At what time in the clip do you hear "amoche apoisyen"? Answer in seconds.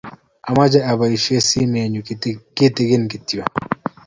0.49-1.43